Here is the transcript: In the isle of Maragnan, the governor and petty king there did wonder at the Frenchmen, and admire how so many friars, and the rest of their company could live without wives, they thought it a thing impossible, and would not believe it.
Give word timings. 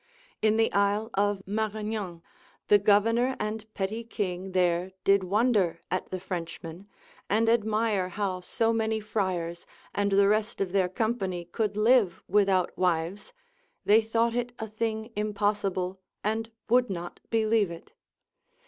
In 0.41 0.57
the 0.57 0.73
isle 0.73 1.11
of 1.13 1.43
Maragnan, 1.45 2.23
the 2.69 2.79
governor 2.79 3.35
and 3.39 3.71
petty 3.75 4.03
king 4.03 4.53
there 4.53 4.93
did 5.03 5.23
wonder 5.23 5.83
at 5.91 6.09
the 6.09 6.19
Frenchmen, 6.19 6.87
and 7.29 7.47
admire 7.47 8.09
how 8.09 8.39
so 8.41 8.73
many 8.73 8.99
friars, 8.99 9.67
and 9.93 10.11
the 10.13 10.27
rest 10.27 10.59
of 10.59 10.71
their 10.71 10.89
company 10.89 11.45
could 11.45 11.77
live 11.77 12.23
without 12.27 12.75
wives, 12.75 13.31
they 13.85 14.01
thought 14.01 14.33
it 14.33 14.53
a 14.57 14.65
thing 14.67 15.11
impossible, 15.15 15.99
and 16.23 16.49
would 16.67 16.89
not 16.89 17.19
believe 17.29 17.69
it. 17.69 17.91